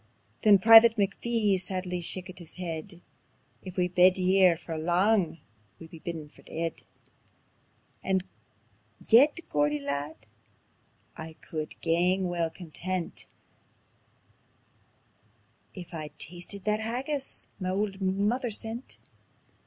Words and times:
Then 0.41 0.57
Private 0.57 0.95
McPhee 0.95 1.61
sadly 1.61 2.01
shakit 2.01 2.39
his 2.39 2.55
heid: 2.55 3.01
"If 3.61 3.77
we 3.77 3.87
bide 3.87 4.17
here 4.17 4.57
for 4.57 4.75
lang, 4.75 5.41
we'll 5.77 5.89
be 5.89 5.99
bidin' 5.99 6.27
for 6.27 6.41
deid. 6.41 6.81
And 8.03 8.23
yet, 8.99 9.39
Geordie 9.51 9.79
lad, 9.79 10.25
I 11.15 11.33
could 11.33 11.79
gang 11.81 12.27
weel 12.27 12.49
content 12.49 13.27
If 15.75 15.93
I'd 15.93 16.17
tasted 16.17 16.65
that 16.65 16.79
haggis 16.79 17.45
ma 17.59 17.69
auld 17.69 18.01
mither 18.01 18.49
sent." 18.49 18.97